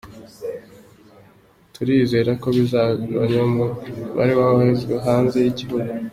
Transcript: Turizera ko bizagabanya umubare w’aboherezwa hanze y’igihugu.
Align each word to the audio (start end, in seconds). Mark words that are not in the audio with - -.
Turizera 1.73 2.31
ko 2.41 2.47
bizagabanya 2.57 3.39
umubare 3.49 4.31
w’aboherezwa 4.37 4.95
hanze 5.05 5.37
y’igihugu. 5.43 5.91